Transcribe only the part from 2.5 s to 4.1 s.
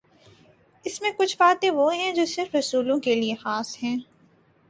رسولوں کے لیے خاص ہیں۔